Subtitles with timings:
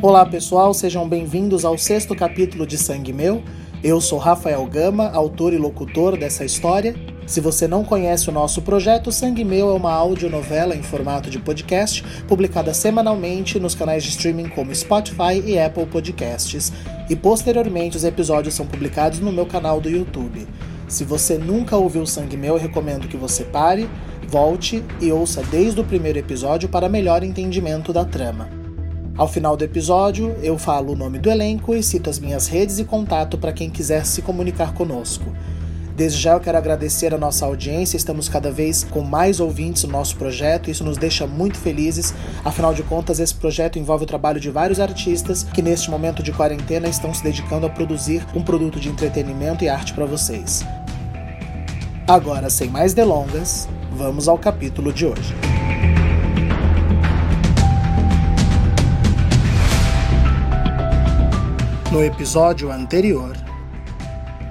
[0.00, 3.42] Olá pessoal, sejam bem-vindos ao sexto capítulo de Sangue Meu.
[3.82, 6.94] Eu sou Rafael Gama, autor e locutor dessa história.
[7.26, 11.40] Se você não conhece o nosso projeto, Sangue Meu é uma audionovela em formato de
[11.40, 16.72] podcast, publicada semanalmente nos canais de streaming como Spotify e Apple Podcasts.
[17.10, 20.46] E posteriormente os episódios são publicados no meu canal do YouTube.
[20.86, 23.90] Se você nunca ouviu Sangue Meu, eu recomendo que você pare,
[24.28, 28.57] volte e ouça desde o primeiro episódio para melhor entendimento da trama.
[29.18, 32.78] Ao final do episódio, eu falo o nome do elenco e cito as minhas redes
[32.78, 35.24] e contato para quem quiser se comunicar conosco.
[35.96, 39.90] Desde já eu quero agradecer a nossa audiência, estamos cada vez com mais ouvintes no
[39.90, 42.14] nosso projeto, isso nos deixa muito felizes.
[42.44, 46.30] Afinal de contas, esse projeto envolve o trabalho de vários artistas que neste momento de
[46.30, 50.64] quarentena estão se dedicando a produzir um produto de entretenimento e arte para vocês.
[52.06, 55.57] Agora, sem mais delongas, vamos ao capítulo de hoje.
[61.90, 63.34] No episódio anterior.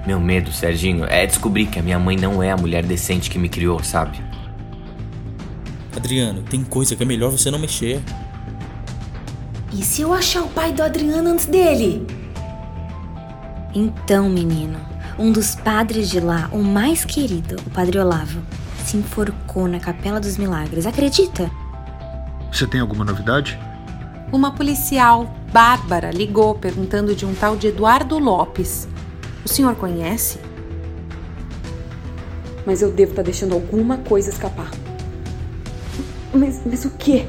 [0.04, 3.38] Meu medo, Serginho, é descobrir que a minha mãe não é a mulher decente que
[3.38, 4.20] me criou, sabe?
[5.96, 8.02] Adriano, tem coisa que é melhor você não mexer.
[9.72, 12.04] E se eu achar o pai do Adriano antes dele?
[13.72, 14.80] Então, menino,
[15.16, 18.40] um dos padres de lá, o mais querido, o padre Olavo,
[18.84, 20.86] se enforcou na Capela dos Milagres.
[20.86, 21.48] Acredita?
[22.50, 23.56] Você tem alguma novidade?
[24.32, 28.86] Uma policial, Bárbara, ligou perguntando de um tal de Eduardo Lopes.
[29.44, 30.38] O senhor conhece?
[32.66, 34.70] Mas eu devo estar deixando alguma coisa escapar.
[36.32, 37.24] Mas, mas o quê?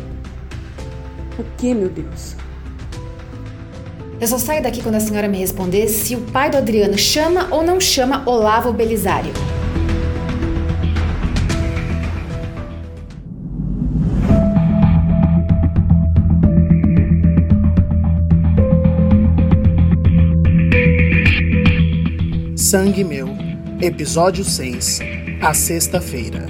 [1.37, 2.35] O que, meu Deus?
[4.19, 7.47] Eu só saio daqui quando a senhora me responder se o pai do Adriano chama
[7.51, 9.31] ou não chama Olavo Belisário.
[22.69, 23.27] Sangue Meu,
[23.81, 24.99] Episódio 6
[25.41, 26.45] A Sexta-feira.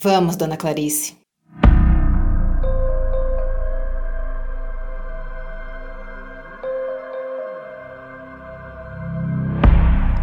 [0.00, 1.16] Vamos, dona Clarice.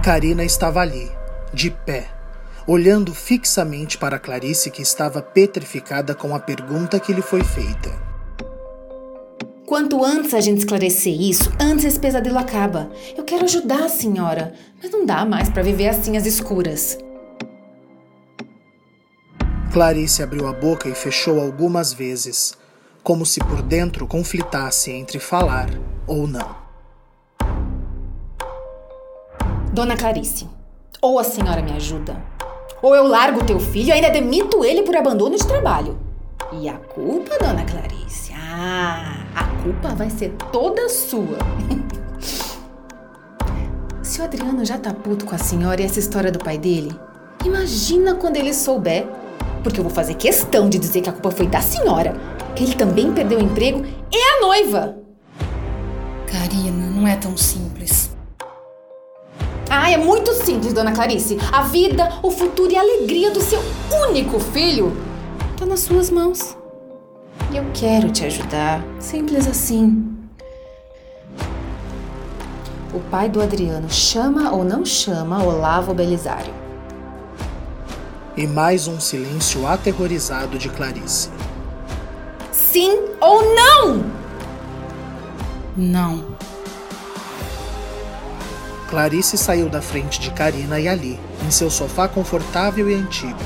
[0.02, 1.12] Karina estava ali,
[1.54, 2.08] de pé,
[2.66, 8.07] olhando fixamente para Clarice, que estava petrificada com a pergunta que lhe foi feita.
[9.68, 12.90] Quanto antes a gente esclarecer isso, antes esse pesadelo acaba.
[13.18, 16.98] Eu quero ajudar a senhora, mas não dá mais para viver assim às escuras.
[19.74, 22.58] Clarice abriu a boca e fechou algumas vezes,
[23.04, 25.70] como se por dentro conflitasse entre falar
[26.08, 26.56] ou não.
[29.74, 30.48] Dona Clarice,
[31.02, 32.16] ou a senhora me ajuda,
[32.82, 36.07] ou eu largo teu filho e ainda demito ele por abandono de trabalho.
[36.54, 38.32] E a culpa, dona Clarice?
[38.34, 41.38] Ah, a culpa vai ser toda sua.
[44.02, 46.98] Se o Adriano já tá puto com a senhora e essa história do pai dele,
[47.44, 49.06] imagina quando ele souber.
[49.62, 52.16] Porque eu vou fazer questão de dizer que a culpa foi da senhora,
[52.56, 54.96] que ele também perdeu o emprego e a noiva.
[56.32, 58.16] Karina, não é tão simples.
[59.70, 61.38] Ah, é muito simples, dona Clarice.
[61.52, 63.62] A vida, o futuro e a alegria do seu
[64.08, 65.07] único filho
[65.58, 66.56] tá nas suas mãos.
[67.52, 68.84] E eu quero te ajudar.
[69.00, 70.16] Simples assim.
[72.94, 76.54] O pai do Adriano chama ou não chama Olavo Belisário?
[78.36, 81.30] E mais um silêncio aterrorizado de Clarice.
[82.52, 84.06] Sim ou não?
[85.76, 86.38] Não.
[88.90, 93.40] Clarice saiu da frente de Karina e ali, em seu sofá confortável e antigo,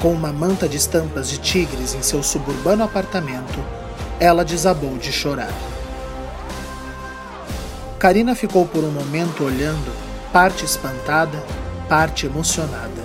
[0.00, 3.64] com uma manta de estampas de tigres em seu suburbano apartamento,
[4.20, 5.52] ela desabou de chorar.
[7.98, 9.92] Karina ficou por um momento olhando,
[10.32, 11.42] parte espantada,
[11.88, 13.02] parte emocionada.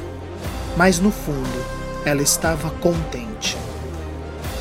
[0.76, 1.66] Mas no fundo,
[2.06, 3.58] ela estava contente.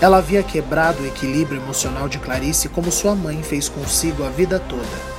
[0.00, 4.59] Ela havia quebrado o equilíbrio emocional de Clarice como sua mãe fez consigo a vida
[4.59, 5.11] toda.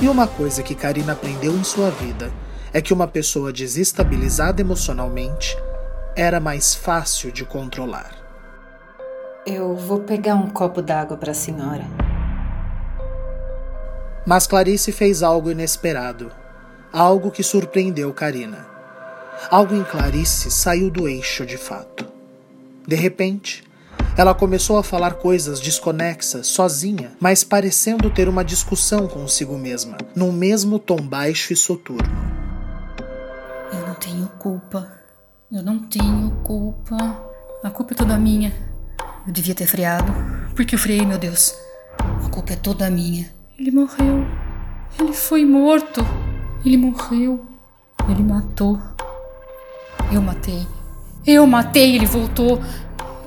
[0.00, 2.30] E uma coisa que Karina aprendeu em sua vida
[2.72, 5.56] é que uma pessoa desestabilizada emocionalmente
[6.16, 8.10] era mais fácil de controlar.
[9.46, 11.84] Eu vou pegar um copo d'água para a senhora.
[14.26, 16.32] Mas Clarice fez algo inesperado,
[16.90, 18.66] algo que surpreendeu Karina.
[19.50, 22.06] Algo em Clarice saiu do eixo de fato.
[22.88, 23.62] De repente,
[24.16, 30.32] ela começou a falar coisas desconexas, sozinha, mas parecendo ter uma discussão consigo mesma, num
[30.32, 32.08] mesmo tom baixo e soturno.
[33.70, 34.95] Eu não tenho culpa.
[35.52, 36.96] Eu não tenho culpa.
[37.62, 38.52] A culpa é toda minha.
[39.24, 40.12] Eu devia ter freado.
[40.56, 41.54] Por que eu freiei, meu Deus?
[42.00, 43.30] A culpa é toda minha.
[43.56, 44.26] Ele morreu.
[44.98, 46.04] Ele foi morto.
[46.64, 47.46] Ele morreu.
[48.08, 48.76] Ele matou.
[50.12, 50.66] Eu matei.
[51.24, 52.60] Eu matei, ele voltou.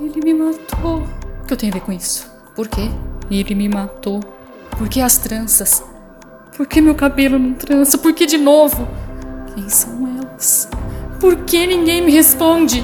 [0.01, 1.03] Ele me matou.
[1.41, 2.29] O que eu tenho a ver com isso?
[2.53, 2.89] Por quê?
[3.31, 4.19] Ele me matou.
[4.77, 5.81] Por que as tranças?
[6.57, 7.97] Por que meu cabelo não trança?
[7.97, 8.85] Por que de novo?
[9.55, 10.69] Quem são elas?
[11.19, 12.81] Por que ninguém me responde?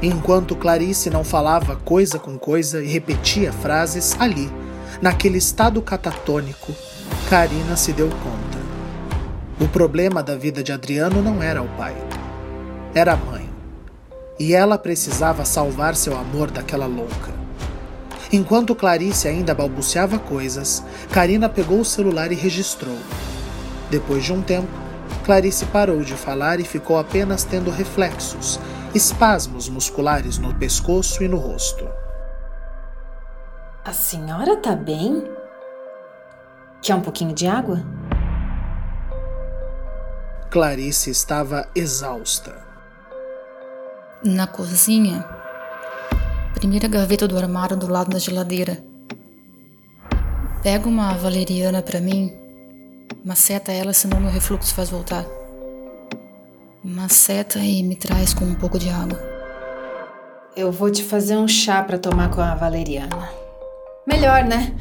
[0.00, 4.48] Enquanto Clarice não falava coisa com coisa e repetia frases, ali,
[5.02, 6.72] naquele estado catatônico,
[7.28, 8.58] Karina se deu conta.
[9.60, 11.96] O problema da vida de Adriano não era o pai,
[12.94, 13.50] era a mãe.
[14.38, 17.34] E ela precisava salvar seu amor daquela louca.
[18.32, 22.96] Enquanto Clarice ainda balbuciava coisas, Karina pegou o celular e registrou.
[23.90, 24.87] Depois de um tempo,
[25.28, 28.58] Clarice parou de falar e ficou apenas tendo reflexos,
[28.94, 31.86] espasmos musculares no pescoço e no rosto.
[33.84, 35.22] A senhora tá bem?
[36.80, 37.84] Quer um pouquinho de água?
[40.50, 42.66] Clarice estava exausta.
[44.24, 45.28] Na cozinha.
[46.54, 48.82] Primeira gaveta do armário do lado da geladeira.
[50.62, 52.47] Pega uma valeriana para mim.
[53.24, 55.24] Maceta ela, senão meu refluxo faz voltar.
[56.82, 59.20] Maceta e me traz com um pouco de água.
[60.56, 63.30] Eu vou te fazer um chá para tomar com a valeriana.
[64.06, 64.74] Melhor, né?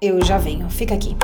[0.00, 0.68] Eu já venho.
[0.68, 1.16] Fica aqui.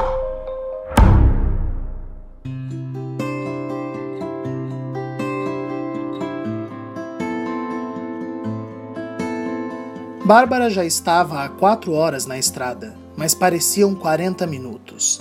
[10.24, 15.20] Bárbara já estava há quatro horas na estrada, mas pareciam 40 minutos.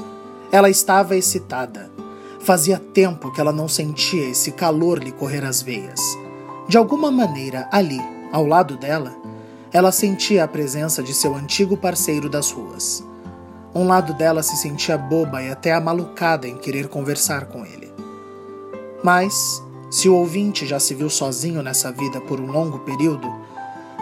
[0.53, 1.89] Ela estava excitada.
[2.39, 5.99] Fazia tempo que ela não sentia esse calor lhe correr as veias.
[6.67, 7.99] De alguma maneira, ali,
[8.31, 9.15] ao lado dela,
[9.71, 13.03] ela sentia a presença de seu antigo parceiro das ruas.
[13.73, 17.91] Um lado dela se sentia boba e até amalucada em querer conversar com ele.
[19.03, 19.59] Mas,
[19.89, 23.27] se o ouvinte já se viu sozinho nessa vida por um longo período,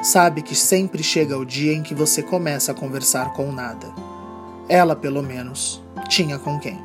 [0.04, 3.88] sabe que sempre chega o dia em que você começa a conversar com nada.
[4.68, 5.81] Ela, pelo menos,
[6.12, 6.78] tinha com quem.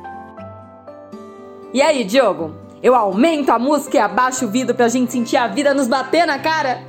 [1.73, 2.55] E aí, Diogo?
[2.81, 6.25] Eu aumento a música e abaixo o vidro pra gente sentir a vida nos bater
[6.25, 6.81] na cara?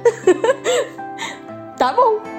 [1.77, 2.38] tá bom.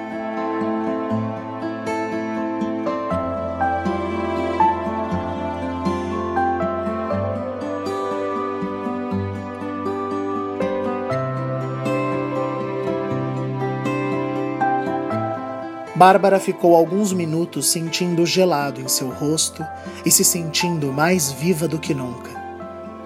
[16.00, 19.62] Bárbara ficou alguns minutos sentindo gelado em seu rosto
[20.02, 22.30] e se sentindo mais viva do que nunca.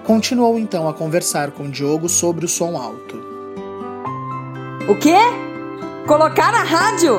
[0.05, 3.21] Continuou então a conversar com Diogo sobre o som alto.
[4.87, 5.17] O quê?
[6.07, 7.15] Colocar na rádio?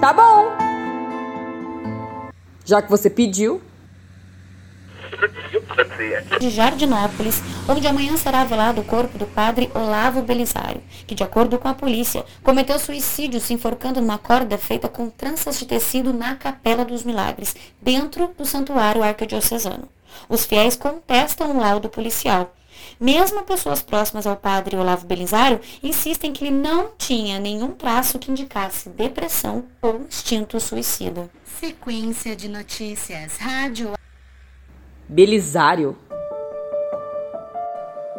[0.00, 0.48] Tá bom.
[2.64, 3.60] Já que você pediu.
[6.40, 11.58] De Jardinópolis, onde amanhã será velado o corpo do padre Olavo Belisário, que, de acordo
[11.58, 16.34] com a polícia, cometeu suicídio se enforcando numa corda feita com tranças de tecido na
[16.34, 19.88] Capela dos Milagres, dentro do santuário arquidiocesano.
[20.28, 22.54] Os fiéis contestam o laudo policial.
[23.00, 28.30] Mesmo pessoas próximas ao padre Olavo Belisário insistem que ele não tinha nenhum traço que
[28.30, 31.30] indicasse depressão ou instinto suicida.
[31.60, 33.36] Sequência de notícias.
[33.38, 33.94] Rádio
[35.08, 35.96] Belisário.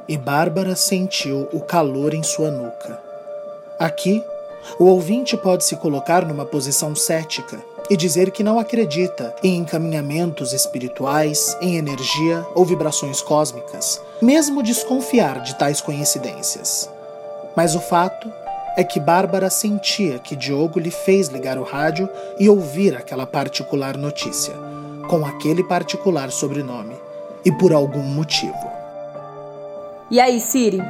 [0.08, 3.02] E Bárbara sentiu o calor em sua nuca.
[3.80, 4.24] Aqui,
[4.78, 7.58] o ouvinte pode se colocar numa posição cética
[7.90, 15.42] e dizer que não acredita em encaminhamentos espirituais, em energia ou vibrações cósmicas, mesmo desconfiar
[15.42, 16.88] de tais coincidências.
[17.56, 18.32] Mas o fato
[18.78, 22.08] é que Bárbara sentia que Diogo lhe fez ligar o rádio
[22.40, 24.75] e ouvir aquela particular notícia
[25.08, 26.96] com aquele particular sobrenome
[27.44, 28.72] e por algum motivo.
[30.10, 30.82] E aí, Siri?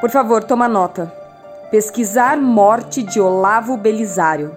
[0.00, 1.12] Por favor, toma nota.
[1.70, 4.54] Pesquisar morte de Olavo Belisário.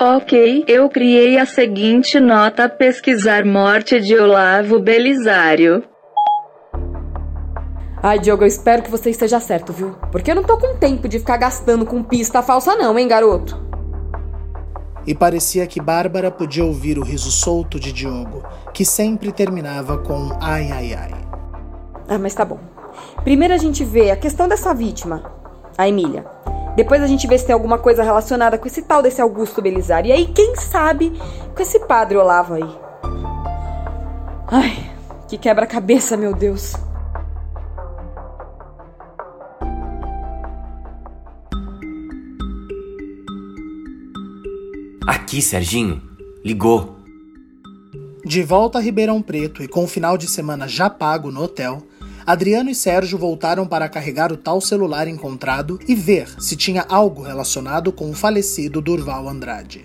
[0.00, 5.84] Ok, eu criei a seguinte nota: pesquisar morte de Olavo Belisário.
[8.02, 9.94] Ai, Diogo, eu espero que você esteja certo, viu?
[10.12, 13.63] Porque eu não tô com tempo de ficar gastando com pista falsa, não, hein, garoto?
[15.06, 18.42] E parecia que Bárbara podia ouvir o riso solto de Diogo,
[18.72, 21.14] que sempre terminava com ai ai ai.
[22.08, 22.58] Ah, mas tá bom.
[23.22, 25.30] Primeiro a gente vê a questão dessa vítima,
[25.76, 26.24] a Emília.
[26.76, 30.08] Depois a gente vê se tem alguma coisa relacionada com esse tal desse Augusto Belisário.
[30.08, 31.12] E aí, quem sabe,
[31.54, 32.78] com esse padre Olavo aí.
[34.48, 34.90] Ai,
[35.28, 36.74] que quebra-cabeça, meu Deus.
[45.06, 46.00] Aqui, Serginho.
[46.44, 46.96] Ligou.
[48.24, 51.82] De volta a Ribeirão Preto e com o final de semana já pago no hotel,
[52.26, 57.22] Adriano e Sérgio voltaram para carregar o tal celular encontrado e ver se tinha algo
[57.22, 59.84] relacionado com o falecido Durval Andrade.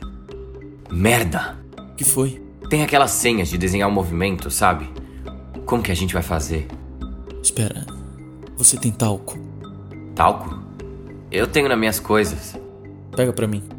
[0.89, 1.59] Merda!
[1.97, 2.41] que foi?
[2.69, 4.89] Tem aquelas senhas de desenhar o movimento, sabe?
[5.65, 6.65] Como que a gente vai fazer?
[7.43, 7.85] Espera,
[8.55, 9.37] você tem talco?
[10.15, 10.63] Talco?
[11.29, 12.57] Eu tenho nas minhas coisas.
[13.13, 13.78] Pega pra mim.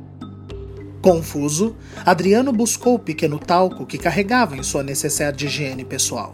[1.01, 6.33] Confuso, Adriano buscou o pequeno talco que carregava em sua necessaire de higiene pessoal.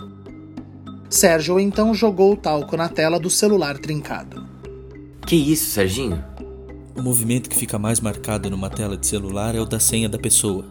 [1.08, 4.44] Sérgio então jogou o talco na tela do celular trincado.
[5.24, 6.22] Que isso, Serginho?
[6.96, 10.18] O movimento que fica mais marcado numa tela de celular é o da senha da
[10.18, 10.64] pessoa.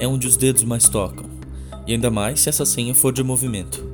[0.00, 1.26] É onde os dedos mais tocam.
[1.86, 3.84] E ainda mais se essa senha for de movimento.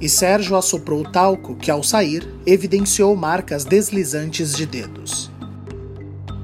[0.00, 5.30] E Sérgio assoprou o talco que, ao sair, evidenciou marcas deslizantes de dedos.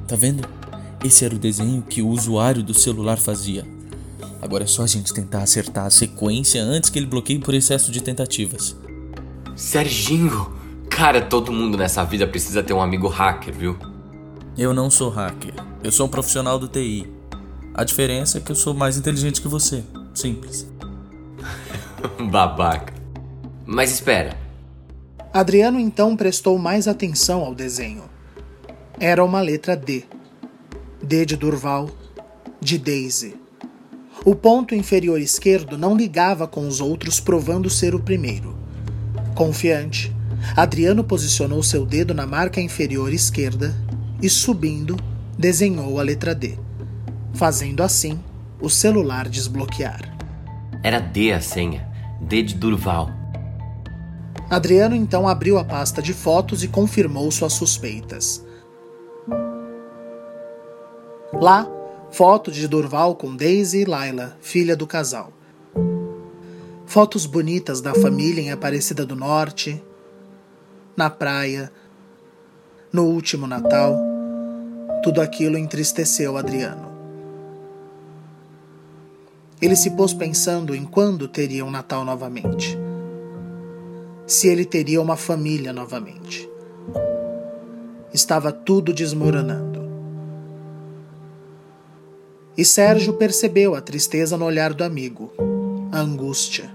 [0.07, 0.60] Tá vendo?
[1.05, 3.67] Esse era o desenho que o usuário do celular fazia.
[4.43, 7.91] Agora é só a gente tentar acertar a sequência antes que ele bloqueie por excesso
[7.91, 8.77] de tentativas.
[9.57, 10.53] Serginho!
[10.89, 13.79] Cara, todo mundo nessa vida precisa ter um amigo hacker, viu?
[14.57, 15.55] Eu não sou hacker.
[15.83, 17.11] Eu sou um profissional do TI.
[17.73, 19.83] A diferença é que eu sou mais inteligente que você.
[20.15, 20.67] Simples.
[22.31, 22.93] Babaca.
[23.65, 24.37] Mas espera.
[25.33, 28.05] Adriano então prestou mais atenção ao desenho.
[28.99, 30.05] Era uma letra D.
[31.11, 31.91] D de Durval,
[32.61, 33.35] de Daisy.
[34.25, 38.57] O ponto inferior esquerdo não ligava com os outros, provando ser o primeiro.
[39.35, 40.15] Confiante,
[40.57, 43.75] Adriano posicionou seu dedo na marca inferior esquerda
[44.23, 44.97] e, subindo,
[45.37, 46.57] desenhou a letra D,
[47.35, 48.17] fazendo assim
[48.61, 50.17] o celular desbloquear.
[50.81, 51.89] Era D a senha.
[52.21, 53.11] D de Durval.
[54.49, 58.49] Adriano então abriu a pasta de fotos e confirmou suas suspeitas.
[61.33, 61.69] Lá,
[62.11, 65.33] foto de Durval com Daisy e Laila, filha do casal.
[66.85, 69.81] Fotos bonitas da família em Aparecida do Norte,
[70.97, 71.73] na praia,
[72.93, 73.97] no último Natal.
[75.05, 76.91] Tudo aquilo entristeceu Adriano.
[79.63, 82.77] Ele se pôs pensando em quando teria um Natal novamente.
[84.27, 86.51] Se ele teria uma família novamente.
[88.13, 89.80] Estava tudo desmoronando.
[92.57, 95.33] E Sérgio percebeu a tristeza no olhar do amigo,
[95.93, 96.71] a angústia.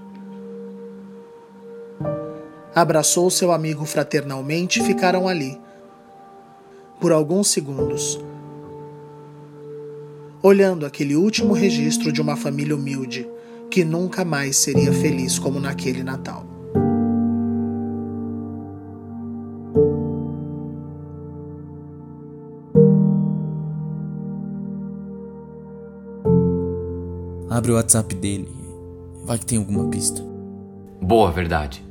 [2.74, 5.60] Abraçou seu amigo fraternalmente e ficaram ali,
[7.00, 8.20] por alguns segundos,
[10.42, 13.28] olhando aquele último registro de uma família humilde
[13.70, 16.55] que nunca mais seria feliz como naquele Natal.
[27.56, 28.50] Abre o WhatsApp dele.
[29.24, 30.22] Vai que tem alguma pista.
[31.02, 31.82] Boa verdade.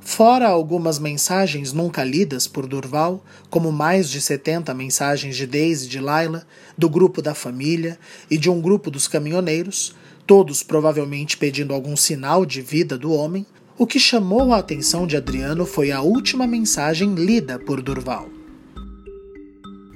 [0.00, 5.88] Fora algumas mensagens nunca lidas por Durval, como mais de 70 mensagens de Daisy e
[5.90, 7.98] de Laila, do grupo da família
[8.30, 9.94] e de um grupo dos caminhoneiros,
[10.26, 13.44] todos provavelmente pedindo algum sinal de vida do homem,
[13.76, 18.30] o que chamou a atenção de Adriano foi a última mensagem lida por Durval.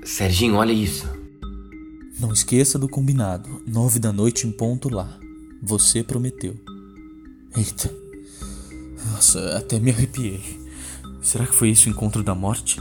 [0.04, 1.17] Serginho, olha isso.
[2.18, 3.62] Não esqueça do combinado.
[3.64, 5.08] Nove da noite em ponto lá.
[5.62, 6.56] Você prometeu.
[7.56, 7.94] Eita.
[9.12, 10.42] Nossa, até me arrepiei.
[11.22, 12.80] Será que foi isso o encontro da morte?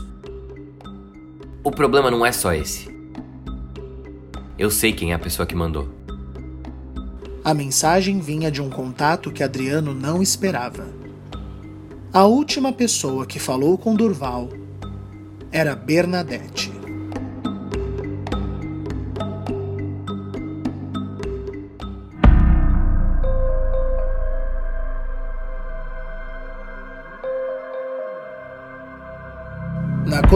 [1.64, 2.90] O problema não é só esse.
[4.58, 5.88] Eu sei quem é a pessoa que mandou.
[7.44, 10.88] A mensagem vinha de um contato que Adriano não esperava.
[12.12, 14.50] A última pessoa que falou com Durval
[15.52, 16.77] era Bernadette.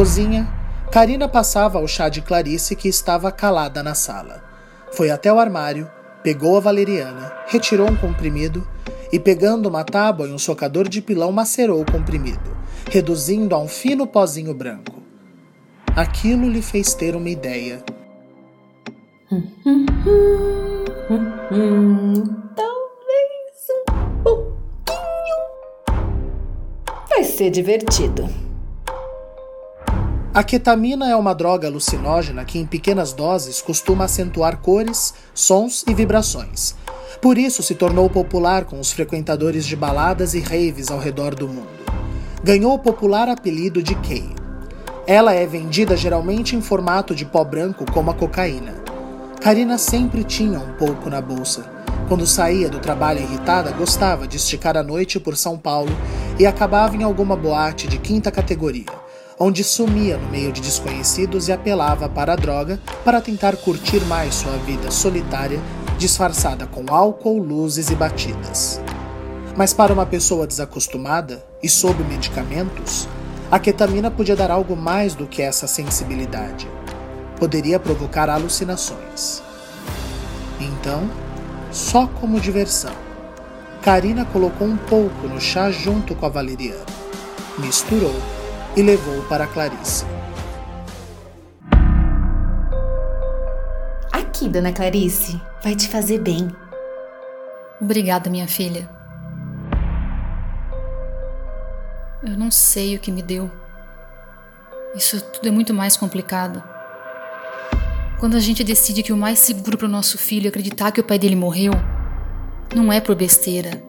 [0.02, 0.52] Cozinha,
[0.92, 4.44] Karina passava ao chá de Clarice que estava calada na sala.
[4.92, 5.88] Foi até o armário,
[6.24, 8.68] pegou a valeriana, retirou um comprimido
[9.14, 12.58] e, pegando uma tábua e um socador de pilão, macerou o comprimido,
[12.90, 15.04] reduzindo a um fino pozinho branco.
[15.96, 17.84] Aquilo lhe fez ter uma ideia.
[22.56, 25.38] Talvez um pouquinho.
[27.08, 28.51] Vai ser divertido.
[30.34, 35.94] A ketamina é uma droga alucinógena que, em pequenas doses, costuma acentuar cores, sons e
[35.94, 36.74] vibrações.
[37.22, 41.48] Por isso se tornou popular com os frequentadores de baladas e raves ao redor do
[41.48, 41.68] mundo.
[42.44, 44.30] Ganhou o popular apelido de Kay.
[45.06, 48.82] Ela é vendida geralmente em formato de pó branco, como a cocaína,
[49.42, 51.66] Karina sempre tinha um pouco na bolsa.
[52.08, 55.92] Quando saía do trabalho irritada, gostava de esticar a noite por São Paulo
[56.38, 58.86] e acabava em alguma boate de quinta categoria,
[59.44, 64.36] onde sumia no meio de desconhecidos e apelava para a droga para tentar curtir mais
[64.36, 65.60] sua vida solitária,
[65.98, 68.80] disfarçada com álcool, luzes e batidas.
[69.58, 73.08] Mas para uma pessoa desacostumada e sob medicamentos,
[73.50, 76.68] a ketamina podia dar algo mais do que essa sensibilidade.
[77.40, 79.42] Poderia provocar alucinações.
[80.60, 81.10] Então,
[81.72, 82.94] só como diversão,
[83.82, 86.86] Karina colocou um pouco no chá junto com a valeriana,
[87.58, 88.14] misturou
[88.76, 90.06] e levou para Clarice.
[94.12, 96.50] Aqui, dona Clarice, vai te fazer bem.
[97.80, 98.90] Obrigada, minha filha.
[102.24, 103.50] Eu não sei o que me deu.
[104.96, 106.64] Isso tudo é muito mais complicado.
[108.20, 111.02] Quando a gente decide que o mais seguro para o nosso filho é acreditar que
[111.02, 111.74] o pai dele morreu,
[112.76, 113.82] não é por besteira,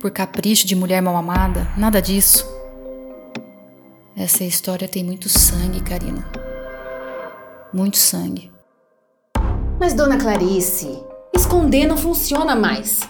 [0.00, 2.53] por capricho de mulher mal amada, nada disso.
[4.16, 6.24] Essa história tem muito sangue, Karina.
[7.72, 8.52] Muito sangue.
[9.80, 11.02] Mas, dona Clarice,
[11.34, 13.00] esconder não funciona mais.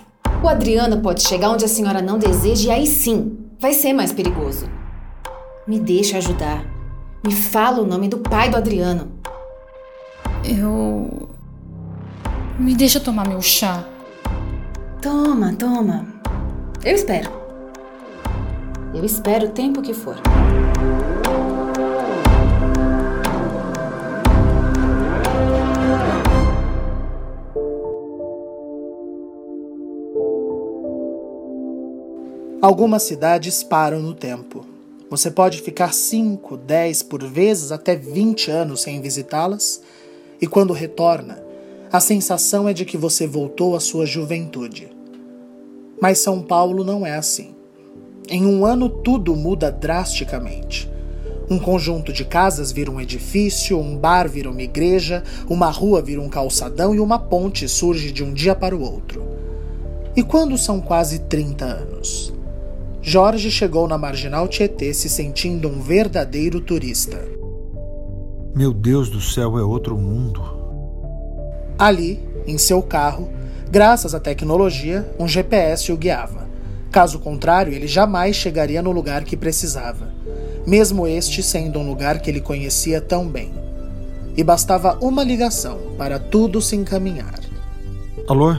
[0.42, 4.12] O Adriano pode chegar onde a senhora não deseja e aí sim vai ser mais
[4.12, 4.66] perigoso.
[5.66, 6.64] Me deixa ajudar.
[7.23, 9.12] Me fala o nome do pai do Adriano.
[10.42, 11.28] Eu.
[12.58, 13.84] Me deixa tomar meu chá.
[15.02, 16.06] Toma, toma.
[16.82, 17.30] Eu espero.
[18.94, 20.16] Eu espero o tempo que for.
[32.64, 34.64] Algumas cidades param no tempo.
[35.11, 39.82] Você pode ficar 5, 10, por vezes até 20 anos sem visitá-las,
[40.40, 41.44] e quando retorna,
[41.92, 44.90] a sensação é de que você voltou à sua juventude.
[46.00, 47.54] Mas São Paulo não é assim.
[48.28, 50.90] Em um ano tudo muda drasticamente.
[51.50, 56.22] Um conjunto de casas vira um edifício, um bar vira uma igreja, uma rua vira
[56.22, 59.22] um calçadão e uma ponte surge de um dia para o outro.
[60.16, 62.32] E quando são quase 30 anos?
[63.02, 67.22] Jorge chegou na marginal Tietê se sentindo um verdadeiro turista.
[68.54, 70.40] Meu Deus do céu, é outro mundo.
[71.78, 73.28] Ali, em seu carro,
[73.70, 76.43] graças à tecnologia, um GPS o guiava.
[76.94, 80.14] Caso contrário, ele jamais chegaria no lugar que precisava,
[80.64, 83.52] mesmo este sendo um lugar que ele conhecia tão bem.
[84.37, 87.40] E bastava uma ligação para tudo se encaminhar.
[88.28, 88.52] Alô?
[88.52, 88.59] Ô,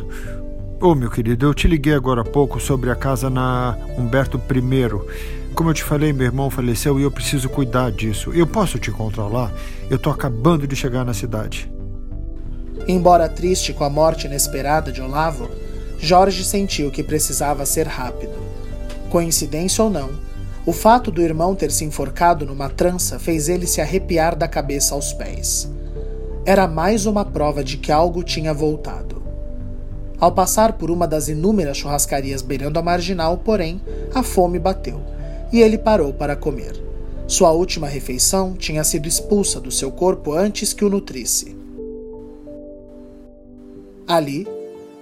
[0.81, 5.53] oh, meu querido, eu te liguei agora há pouco sobre a casa na Humberto I.
[5.53, 8.33] Como eu te falei, meu irmão faleceu e eu preciso cuidar disso.
[8.33, 9.49] Eu posso te encontrar lá?
[9.89, 11.71] Eu tô acabando de chegar na cidade.
[12.85, 15.49] Embora triste com a morte inesperada de Olavo,
[15.99, 18.33] Jorge sentiu que precisava ser rápido.
[19.09, 20.09] Coincidência ou não,
[20.65, 24.95] o fato do irmão ter se enforcado numa trança fez ele se arrepiar da cabeça
[24.95, 25.69] aos pés.
[26.45, 29.23] Era mais uma prova de que algo tinha voltado.
[30.19, 33.81] Ao passar por uma das inúmeras churrascarias beirando a marginal, porém,
[34.13, 35.01] a fome bateu
[35.51, 36.83] e ele parou para comer.
[37.27, 41.55] Sua última refeição tinha sido expulsa do seu corpo antes que o nutrisse.
[44.07, 44.47] Ali,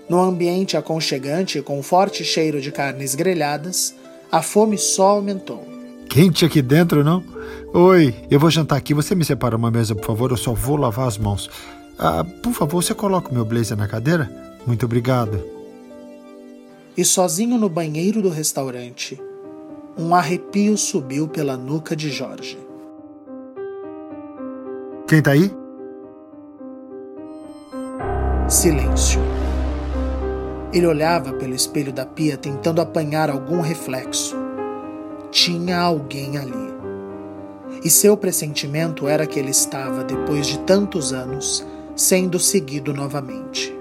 [0.09, 3.95] no ambiente aconchegante com forte cheiro de carnes grelhadas,
[4.31, 5.67] a fome só aumentou.
[6.09, 7.23] Quente aqui dentro, não?
[7.73, 8.93] Oi, eu vou jantar aqui.
[8.93, 10.31] Você me separa uma mesa, por favor?
[10.31, 11.49] Eu só vou lavar as mãos.
[11.97, 14.29] Ah, por favor, você coloca o meu blazer na cadeira?
[14.65, 15.43] Muito obrigado.
[16.95, 19.19] E sozinho no banheiro do restaurante,
[19.97, 22.57] um arrepio subiu pela nuca de Jorge.
[25.07, 25.51] Quem tá aí?
[28.47, 29.19] Silêncio.
[30.73, 34.35] Ele olhava pelo espelho da pia tentando apanhar algum reflexo.
[35.29, 36.73] Tinha alguém ali.
[37.83, 41.63] E seu pressentimento era que ele estava, depois de tantos anos,
[41.95, 43.75] sendo seguido novamente.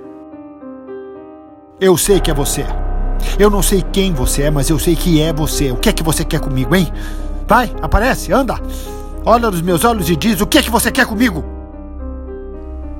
[1.80, 2.64] Eu sei que é você.
[3.38, 5.70] Eu não sei quem você é, mas eu sei que é você.
[5.70, 6.92] O que é que você quer comigo, hein?
[7.48, 8.54] Vai, aparece, anda.
[9.24, 11.44] Olha nos meus olhos e diz o que é que você quer comigo.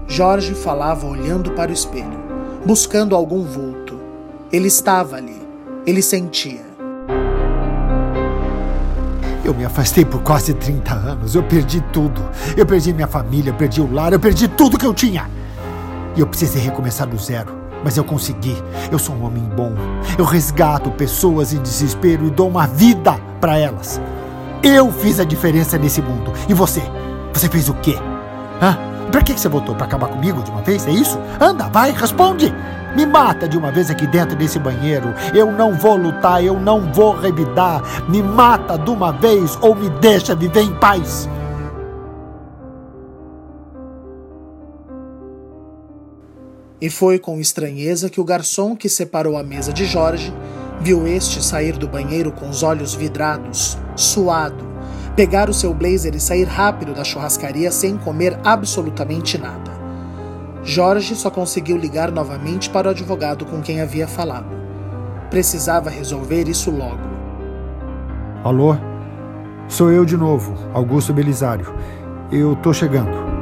[0.07, 2.21] Jorge falava olhando para o espelho,
[2.65, 3.82] buscando algum vulto.
[4.53, 5.41] Ele estava ali.
[5.87, 6.61] Ele sentia.
[9.43, 11.35] Eu me afastei por quase 30 anos.
[11.35, 12.23] Eu perdi tudo.
[12.55, 15.29] Eu perdi minha família, eu perdi o lar, eu perdi tudo que eu tinha.
[16.15, 17.51] E eu precisei recomeçar do zero.
[17.83, 18.55] Mas eu consegui.
[18.91, 19.73] Eu sou um homem bom.
[20.19, 23.99] Eu resgato pessoas em desespero e dou uma vida para elas.
[24.63, 26.31] Eu fiz a diferença nesse mundo.
[26.47, 26.83] E você?
[27.33, 27.97] Você fez o quê?
[28.61, 28.92] Hã?
[29.13, 29.75] Pra que você voltou?
[29.75, 30.87] Pra acabar comigo de uma vez?
[30.87, 31.19] É isso?
[31.39, 32.53] Anda, vai, responde!
[32.97, 35.15] Me mata de uma vez aqui dentro desse banheiro.
[35.35, 37.83] Eu não vou lutar, eu não vou revidar.
[38.09, 41.29] Me mata de uma vez ou me deixa viver em paz.
[46.81, 50.35] E foi com estranheza que o garçom que separou a mesa de Jorge
[50.81, 54.72] viu este sair do banheiro com os olhos vidrados, suado,
[55.17, 59.73] pegar o seu blazer e sair rápido da churrascaria sem comer absolutamente nada.
[60.65, 64.47] Jorge só conseguiu ligar novamente para o advogado com quem havia falado.
[65.29, 67.01] Precisava resolver isso logo.
[68.45, 68.77] Alô?
[69.69, 71.75] Sou eu de novo, Augusto Belisário.
[72.31, 73.33] Eu tô chegando.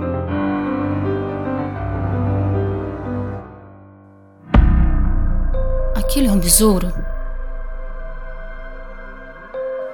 [5.95, 7.10] Aquilo é um besouro?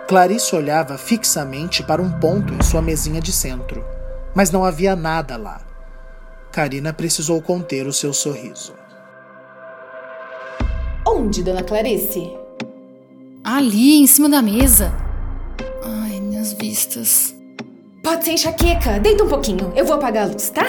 [0.09, 3.85] Clarice olhava fixamente para um ponto em sua mesinha de centro,
[4.33, 5.61] mas não havia nada lá.
[6.53, 8.73] Karina precisou conter o seu sorriso.
[11.05, 12.33] Onde, dona Clarice?
[13.42, 14.95] Ali, em cima da mesa.
[15.83, 17.35] Ai, minhas vistas.
[18.03, 19.01] Pode ser enxaqueca.
[19.01, 19.73] Deita um pouquinho.
[19.75, 20.66] Eu vou apagar a luz, tá?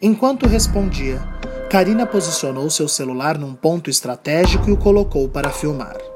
[0.00, 1.20] Enquanto respondia,
[1.68, 6.09] Karina posicionou seu celular num ponto estratégico e o colocou para filmar.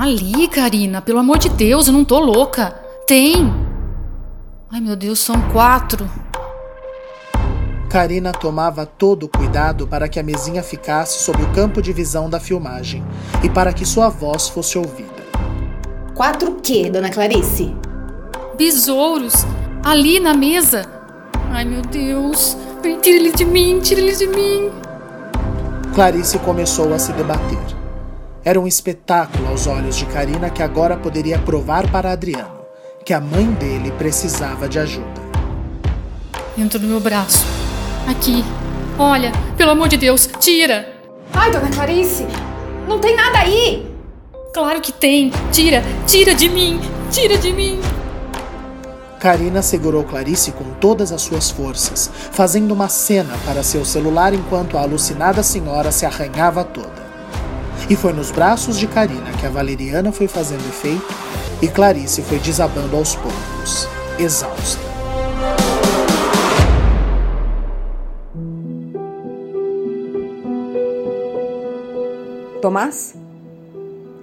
[0.00, 2.70] Ali, Karina, pelo amor de Deus, eu não tô louca.
[3.06, 3.52] Tem!
[4.72, 6.08] Ai, meu Deus, são quatro.
[7.90, 12.30] Karina tomava todo o cuidado para que a mesinha ficasse sob o campo de visão
[12.30, 13.04] da filmagem
[13.44, 15.22] e para que sua voz fosse ouvida.
[16.14, 17.76] Quatro o quê, dona Clarice?
[18.56, 19.44] Besouros!
[19.84, 20.86] Ali na mesa!
[21.50, 22.56] Ai, meu Deus!
[23.02, 24.70] Tira eles de mim, tira eles de mim!
[25.94, 27.79] Clarice começou a se debater.
[28.44, 32.60] Era um espetáculo aos olhos de Karina que agora poderia provar para Adriano
[33.04, 35.20] que a mãe dele precisava de ajuda.
[36.56, 37.44] Entra no meu braço.
[38.08, 38.44] Aqui.
[38.98, 40.88] Olha, pelo amor de Deus, tira!
[41.32, 42.26] Ai, dona Clarice,
[42.86, 43.90] não tem nada aí!
[44.52, 45.30] Claro que tem!
[45.52, 45.82] Tira!
[46.06, 46.80] Tira de mim!
[47.10, 47.80] Tira de mim!
[49.18, 54.76] Karina segurou Clarice com todas as suas forças, fazendo uma cena para seu celular enquanto
[54.76, 56.99] a alucinada senhora se arranhava toda.
[57.90, 61.04] E foi nos braços de Karina que a valeriana foi fazendo efeito
[61.60, 64.78] e Clarice foi desabando aos poucos, exausta.
[72.62, 73.16] Tomás?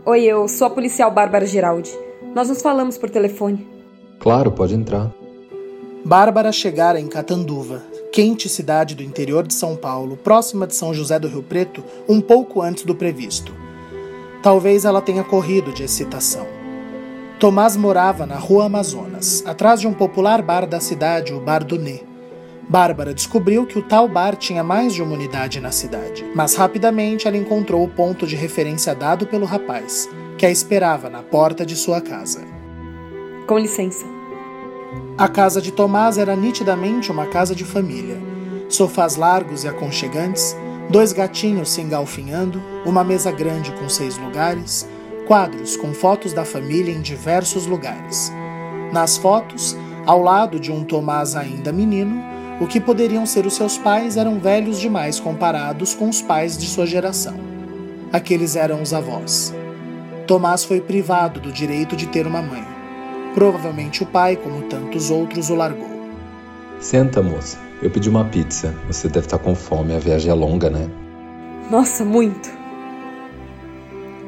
[0.05, 1.91] Oi, eu sou a policial Bárbara Geraldi.
[2.33, 3.67] Nós nos falamos por telefone.
[4.17, 5.11] Claro, pode entrar.
[6.05, 11.19] Bárbara chegara em Catanduva, quente cidade do interior de São Paulo, próxima de São José
[11.19, 13.53] do Rio Preto, um pouco antes do previsto.
[14.41, 16.47] Talvez ela tenha corrido de excitação.
[17.39, 21.77] Tomás morava na Rua Amazonas, atrás de um popular bar da cidade, o Bar do
[21.77, 21.99] Nê.
[22.67, 27.27] Bárbara descobriu que o tal bar tinha mais de uma unidade na cidade, mas rapidamente
[27.27, 31.75] ela encontrou o ponto de referência dado pelo rapaz, que a esperava na porta de
[31.75, 32.43] sua casa.
[33.47, 34.16] Com licença.
[35.17, 38.17] A casa de Tomás era nitidamente uma casa de família.
[38.69, 40.55] Sofás largos e aconchegantes,
[40.89, 44.87] dois gatinhos se engalfinhando, uma mesa grande com seis lugares,
[45.25, 48.31] quadros com fotos da família em diversos lugares.
[48.91, 52.23] Nas fotos, ao lado de um Tomás ainda menino,
[52.61, 56.65] o que poderiam ser os seus pais eram velhos demais comparados com os pais de
[56.65, 57.35] sua geração.
[58.11, 59.53] Aqueles eram os avós.
[60.25, 62.76] Tomás foi privado do direito de ter uma mãe.
[63.37, 65.87] Provavelmente o pai, como tantos outros, o largou.
[66.79, 67.59] Senta, moça.
[67.83, 68.73] Eu pedi uma pizza.
[68.87, 70.89] Você deve estar com fome, a viagem é longa, né?
[71.69, 72.49] Nossa, muito.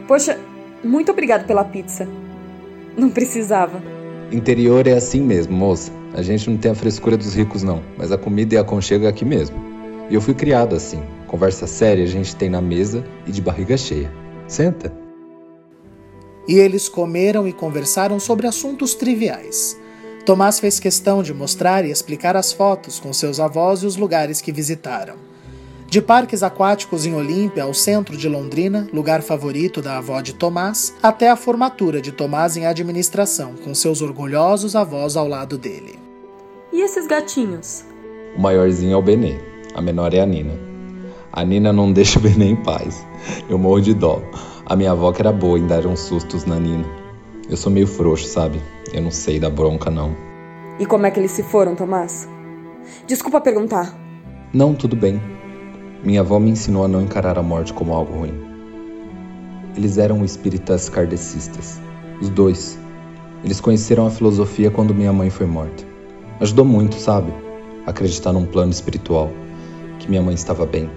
[0.08, 0.38] Poxa,
[0.84, 2.08] muito obrigado pela pizza.
[2.96, 3.82] Não precisava.
[4.32, 5.92] Interior é assim mesmo, moça.
[6.14, 9.06] A gente não tem a frescura dos ricos, não, mas a comida e a aconchego
[9.06, 9.58] é aqui mesmo.
[10.08, 11.02] E eu fui criado assim.
[11.26, 14.12] Conversa séria a gente tem na mesa e de barriga cheia.
[14.48, 15.09] Senta.
[16.50, 19.80] E eles comeram e conversaram sobre assuntos triviais.
[20.26, 24.42] Tomás fez questão de mostrar e explicar as fotos com seus avós e os lugares
[24.42, 25.14] que visitaram.
[25.86, 30.92] De parques aquáticos em Olímpia ao centro de Londrina, lugar favorito da avó de Tomás,
[31.04, 36.00] até a formatura de Tomás em administração, com seus orgulhosos avós ao lado dele.
[36.74, 37.86] E esses gatinhos?
[38.36, 39.38] O maiorzinho é o Benê,
[39.76, 40.58] a menor é a Nina.
[41.32, 43.06] A Nina não deixa o Benê em paz.
[43.48, 44.20] Eu morro de dó.
[44.70, 46.86] A minha avó que era boa em dar uns sustos na Nina.
[47.50, 48.62] Eu sou meio frouxo, sabe?
[48.94, 50.16] Eu não sei da bronca, não.
[50.80, 52.30] E como é que eles se foram, Tomás?
[53.08, 53.98] Desculpa perguntar.
[54.54, 55.20] Não, tudo bem.
[56.04, 58.34] Minha avó me ensinou a não encarar a morte como algo ruim.
[59.76, 61.82] Eles eram espíritas kardecistas.
[62.22, 62.78] Os dois.
[63.44, 65.84] Eles conheceram a filosofia quando minha mãe foi morta.
[66.40, 67.34] Ajudou muito, sabe?
[67.90, 69.32] acreditar num plano espiritual,
[69.98, 70.88] que minha mãe estava bem.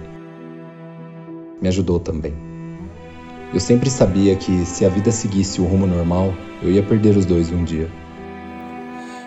[1.59, 2.52] Me ajudou também.
[3.53, 7.23] Eu sempre sabia que se a vida seguisse o rumo normal, eu ia perder os
[7.23, 7.87] dois um dia.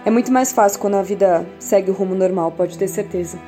[0.05, 3.39] É muito mais fácil quando a vida segue o rumo normal, pode ter certeza.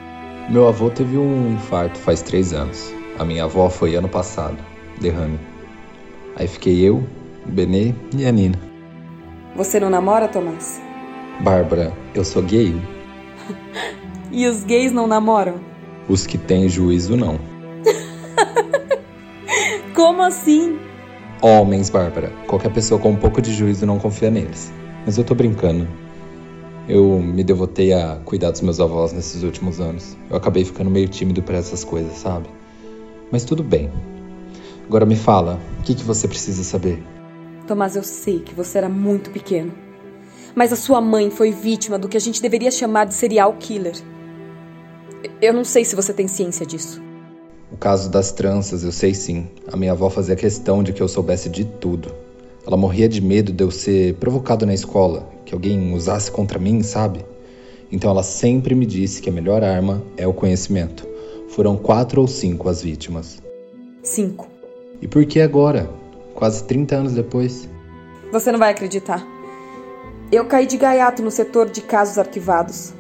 [0.49, 2.95] Meu avô teve um infarto faz três anos.
[3.19, 4.57] A minha avó foi ano passado,
[5.01, 5.41] derrame.
[6.37, 7.03] Aí fiquei eu,
[7.45, 8.59] o Benê e a Nina.
[9.57, 10.81] Você não namora, Tomás?
[11.41, 12.81] Bárbara, eu sou gay.
[14.31, 15.57] e os gays não namoram?
[16.09, 17.58] Os que têm juízo, não.
[19.99, 20.79] Como assim?
[21.43, 22.33] Homens, Bárbara.
[22.47, 24.73] Qualquer pessoa com um pouco de juízo não confia neles.
[25.05, 25.89] Mas eu tô brincando.
[26.89, 30.17] Eu me devotei a cuidar dos meus avós nesses últimos anos.
[30.31, 32.49] Eu acabei ficando meio tímido para essas coisas, sabe?
[33.33, 33.91] Mas tudo bem.
[34.87, 37.03] Agora me fala, o que, que você precisa saber?
[37.67, 39.73] Tomás, eu sei que você era muito pequeno.
[40.55, 43.97] Mas a sua mãe foi vítima do que a gente deveria chamar de serial killer.
[45.43, 47.08] Eu não sei se você tem ciência disso.
[47.71, 49.47] O caso das tranças, eu sei sim.
[49.71, 52.11] A minha avó fazia questão de que eu soubesse de tudo.
[52.67, 56.83] Ela morria de medo de eu ser provocado na escola, que alguém usasse contra mim,
[56.83, 57.25] sabe?
[57.91, 61.07] Então ela sempre me disse que a melhor arma é o conhecimento.
[61.51, 63.43] Foram quatro ou cinco as vítimas.
[64.03, 64.49] Cinco.
[65.01, 65.89] E por que agora?
[66.35, 67.69] Quase 30 anos depois?
[68.33, 69.27] Você não vai acreditar.
[70.31, 72.93] Eu caí de gaiato no setor de casos arquivados.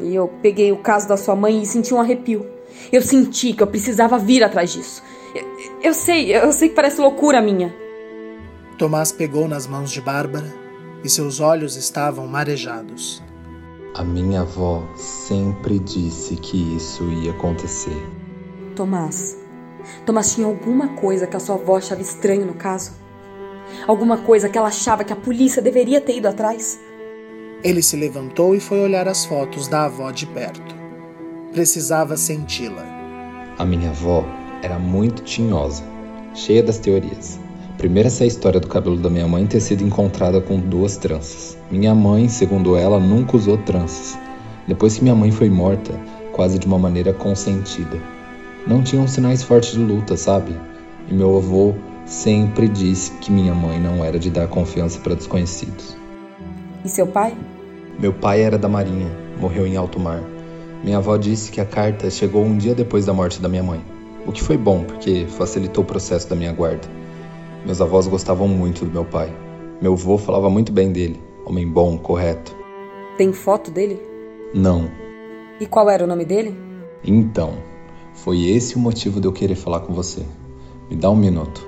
[0.00, 2.53] E eu peguei o caso da sua mãe e senti um arrepio.
[2.92, 5.02] Eu senti que eu precisava vir atrás disso.
[5.34, 5.44] Eu,
[5.82, 7.74] eu sei, eu sei que parece loucura minha.
[8.78, 10.52] Tomás pegou nas mãos de Bárbara
[11.02, 13.22] e seus olhos estavam marejados.
[13.94, 18.04] A minha avó sempre disse que isso ia acontecer.
[18.74, 19.36] Tomás,
[20.04, 22.92] Tomás tinha alguma coisa que a sua avó achava estranho no caso?
[23.86, 26.80] Alguma coisa que ela achava que a polícia deveria ter ido atrás?
[27.62, 30.73] Ele se levantou e foi olhar as fotos da avó de perto.
[31.54, 32.84] Precisava senti-la.
[33.56, 34.26] A minha avó
[34.60, 35.84] era muito tinhosa,
[36.34, 37.38] cheia das teorias.
[37.78, 41.56] Primeiro essa história do cabelo da minha mãe ter sido encontrada com duas tranças.
[41.70, 44.18] Minha mãe, segundo ela, nunca usou tranças.
[44.66, 45.92] Depois que minha mãe foi morta,
[46.32, 48.00] quase de uma maneira consentida.
[48.66, 50.56] Não tinham sinais fortes de luta, sabe?
[51.08, 51.72] E meu avô
[52.04, 55.96] sempre disse que minha mãe não era de dar confiança para desconhecidos.
[56.84, 57.32] E seu pai?
[57.96, 59.08] Meu pai era da Marinha,
[59.40, 60.33] morreu em alto mar.
[60.84, 63.82] Minha avó disse que a carta chegou um dia depois da morte da minha mãe,
[64.26, 66.86] o que foi bom porque facilitou o processo da minha guarda.
[67.64, 69.34] Meus avós gostavam muito do meu pai.
[69.80, 71.18] Meu avô falava muito bem dele.
[71.46, 72.54] Homem bom, correto.
[73.16, 73.98] Tem foto dele?
[74.52, 74.90] Não.
[75.58, 76.54] E qual era o nome dele?
[77.02, 77.54] Então,
[78.12, 80.22] foi esse o motivo de eu querer falar com você.
[80.90, 81.66] Me dá um minuto.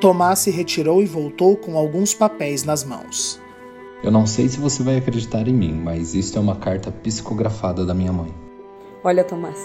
[0.00, 3.38] Tomás se retirou e voltou com alguns papéis nas mãos.
[4.04, 7.86] Eu não sei se você vai acreditar em mim, mas isso é uma carta psicografada
[7.86, 8.34] da minha mãe.
[9.02, 9.58] Olha, Tomás,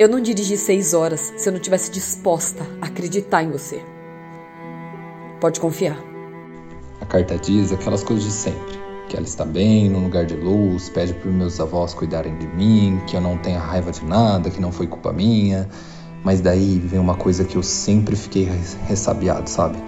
[0.00, 3.80] eu não dirigi seis horas se eu não tivesse disposta a acreditar em você.
[5.40, 5.96] Pode confiar.
[7.00, 8.80] A carta diz aquelas coisas de sempre.
[9.08, 13.00] Que ela está bem, num lugar de luz, pede para meus avós cuidarem de mim,
[13.06, 15.68] que eu não tenha raiva de nada, que não foi culpa minha.
[16.24, 18.50] Mas daí vem uma coisa que eu sempre fiquei
[18.88, 19.78] ressabiado, sabe?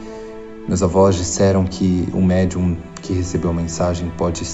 [0.68, 4.44] Meus avós disseram que o médium que recebeu a mensagem pode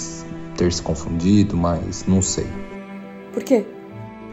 [0.57, 2.47] ter se confundido, mas não sei.
[3.33, 3.67] Por quê?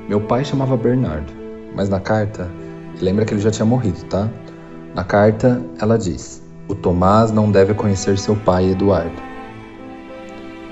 [0.08, 1.34] Meu pai chamava Bernardo,
[1.76, 2.50] mas na carta,
[3.02, 4.30] lembra que ele já tinha morrido, tá?
[4.96, 9.22] Na carta, ela diz: o Tomás não deve conhecer seu pai, Eduardo.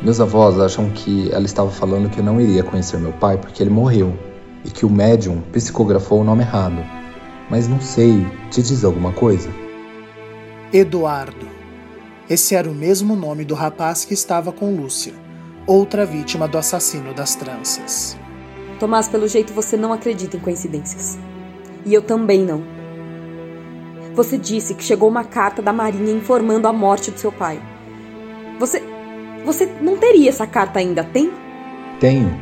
[0.01, 3.61] Meus avós acham que ela estava falando que eu não iria conhecer meu pai porque
[3.61, 4.17] ele morreu
[4.65, 6.83] e que o médium psicografou o nome errado.
[7.49, 9.60] Mas não sei, te diz alguma coisa?
[10.73, 11.49] Eduardo.
[12.29, 15.13] Esse era o mesmo nome do rapaz que estava com Lúcia,
[15.67, 18.17] outra vítima do assassino das tranças.
[18.79, 21.19] Tomás, pelo jeito você não acredita em coincidências.
[21.85, 22.63] E eu também não.
[24.15, 27.61] Você disse que chegou uma carta da Marinha informando a morte do seu pai.
[28.57, 28.81] Você.
[29.43, 31.33] Você não teria essa carta ainda, tem?
[31.99, 32.33] Tenho.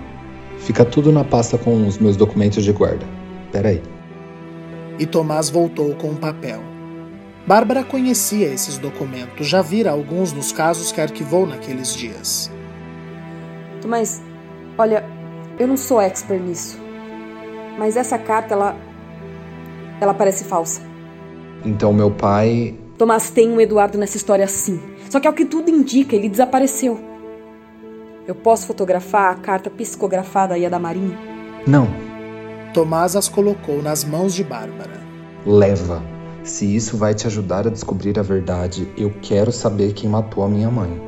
[0.60, 3.08] Fica tudo na pasta com os meus documentos de guarda.
[3.52, 3.82] Peraí.
[5.00, 6.62] E Tomás voltou com o um papel.
[7.50, 12.52] Bárbara conhecia esses documentos, já vira alguns dos casos que arquivou naqueles dias.
[13.82, 14.22] Tomás,
[14.78, 15.04] olha,
[15.58, 16.80] eu não sou expert nisso.
[17.76, 18.78] Mas essa carta, ela.
[20.00, 20.80] Ela parece falsa.
[21.66, 22.78] Então meu pai.
[23.00, 24.80] Tomás tem um Eduardo nessa história sim.
[25.10, 27.00] Só que ao que tudo indica, ele desapareceu.
[28.28, 31.18] Eu posso fotografar a carta psicografada aí a da Marinha?
[31.66, 31.88] Não.
[32.76, 35.02] Tomás as colocou nas mãos de Bárbara.
[35.48, 36.19] Leva.
[36.50, 40.50] Se isso vai te ajudar a descobrir a verdade, eu quero saber quem matou a
[40.50, 41.00] minha mãe.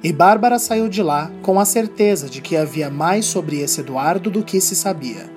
[0.00, 4.30] E Bárbara saiu de lá com a certeza de que havia mais sobre esse Eduardo
[4.30, 5.28] do que se sabia.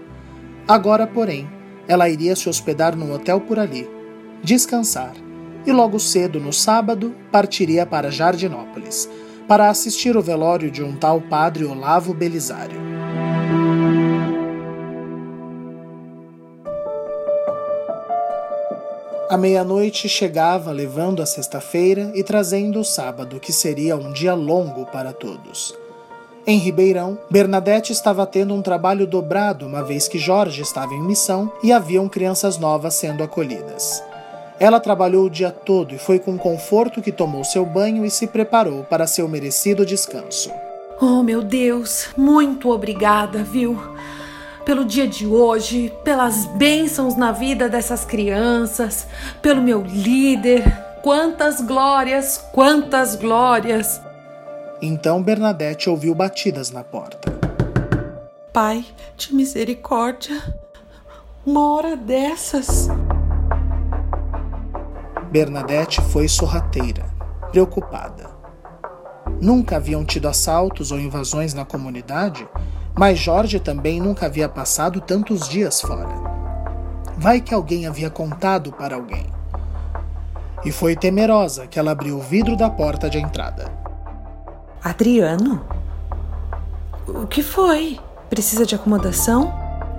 [0.68, 1.50] Agora, porém,
[1.88, 3.90] ela iria se hospedar num hotel por ali,
[4.44, 5.14] descansar,
[5.66, 9.10] e logo cedo, no sábado, partiria para Jardinópolis,
[9.48, 12.80] para assistir o velório de um tal padre Olavo Belisário.
[19.30, 24.86] A meia-noite chegava levando a sexta-feira e trazendo o sábado, que seria um dia longo
[24.86, 25.76] para todos.
[26.46, 31.52] Em Ribeirão, Bernadette estava tendo um trabalho dobrado, uma vez que Jorge estava em missão
[31.62, 34.02] e haviam crianças novas sendo acolhidas.
[34.62, 38.28] Ela trabalhou o dia todo e foi com conforto que tomou seu banho e se
[38.28, 40.50] preparou para seu merecido descanso.
[41.02, 43.78] Oh, meu Deus, muito obrigada, viu?
[44.68, 49.08] Pelo dia de hoje, pelas bênçãos na vida dessas crianças,
[49.42, 50.62] pelo meu líder.
[51.02, 54.02] Quantas glórias, quantas glórias!
[54.82, 57.32] Então Bernadette ouviu batidas na porta.
[58.52, 60.36] Pai de misericórdia,
[61.46, 62.90] uma hora dessas.
[65.32, 67.06] Bernadette foi sorrateira,
[67.52, 68.32] preocupada.
[69.40, 72.46] Nunca haviam tido assaltos ou invasões na comunidade
[72.98, 76.16] mas Jorge também nunca havia passado tantos dias fora.
[77.16, 79.28] Vai que alguém havia contado para alguém.
[80.66, 83.72] E foi temerosa que ela abriu o vidro da porta de entrada.
[84.84, 85.64] Adriano?
[87.08, 88.00] O que foi?
[88.30, 89.54] Precisa de acomodação?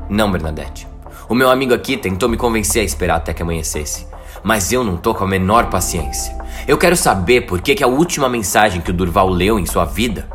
[0.08, 0.88] Não, Bernadette.
[1.28, 4.06] O meu amigo aqui tentou me convencer a esperar até que amanhecesse.
[4.42, 6.37] Mas eu não tô com a menor paciência.
[6.66, 9.84] Eu quero saber por que, que a última mensagem que o Durval leu em sua
[9.84, 10.28] vida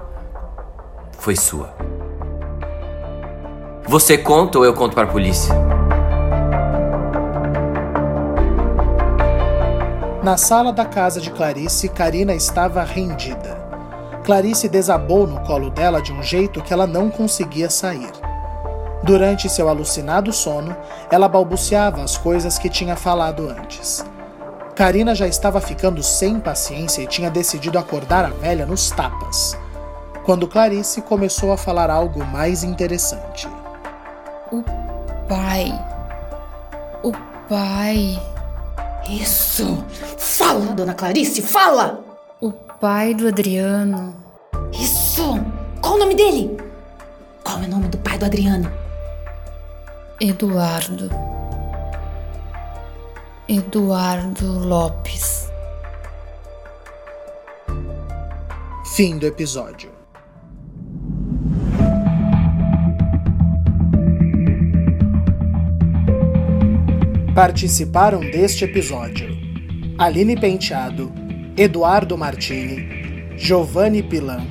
[1.17, 1.92] foi sua.
[3.85, 5.53] Você conta ou eu conto para a polícia?
[10.23, 13.61] Na sala da casa de Clarice, Karina estava rendida.
[14.23, 18.09] Clarice desabou no colo dela de um jeito que ela não conseguia sair.
[19.03, 20.75] Durante seu alucinado sono,
[21.11, 24.03] ela balbuciava as coisas que tinha falado antes.
[24.77, 29.57] Karina já estava ficando sem paciência e tinha decidido acordar a velha nos tapas.
[30.23, 33.45] Quando Clarice começou a falar algo mais interessante.
[34.51, 34.63] O
[35.27, 35.71] pai.
[37.03, 37.11] O
[37.47, 38.19] pai.
[39.09, 39.83] Isso!
[40.17, 42.03] Fala, dona Clarice, fala!
[42.41, 44.15] O pai do Adriano.
[44.71, 45.35] Isso!
[45.81, 46.57] Qual o nome dele?
[47.43, 48.71] Qual é o nome do pai do Adriano?
[50.19, 51.09] Eduardo.
[53.47, 55.51] Eduardo Lopes.
[58.95, 59.92] Fim do episódio.
[67.33, 69.35] Participaram deste episódio
[69.97, 71.11] Aline Penteado,
[71.57, 74.45] Eduardo Martini, Giovanni Pilan,